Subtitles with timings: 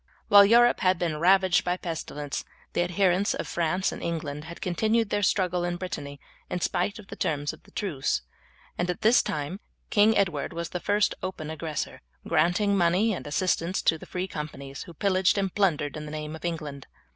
[0.29, 5.11] While Europe had been ravaged by pestilence the adherents of France and England had continued
[5.11, 8.23] their struggle in Brittany in spite of the terms of the truce,
[8.79, 9.59] and this time
[9.91, 14.81] King Edward was the first open aggressor, granting money and assistance to the free companies,
[14.85, 16.87] who pillaged and plundered in the name of England.